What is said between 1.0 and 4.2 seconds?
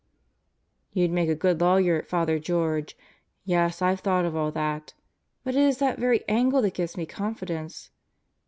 make a good lawyer, Father George. Yes, I've